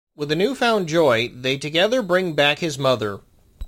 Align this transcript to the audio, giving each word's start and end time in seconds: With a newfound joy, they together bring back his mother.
With 0.15 0.31
a 0.31 0.35
newfound 0.35 0.89
joy, 0.89 1.31
they 1.31 1.59
together 1.59 2.01
bring 2.01 2.33
back 2.33 2.57
his 2.57 2.79
mother. 2.79 3.19